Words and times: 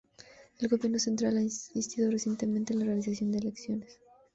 El 0.57 0.67
gobierno 0.67 0.97
central 0.97 1.37
ha 1.37 1.43
insistido 1.43 2.09
recientemente 2.09 2.73
en 2.73 2.79
la 2.79 2.85
realización 2.85 3.31
de 3.31 3.37
elecciones. 3.37 3.99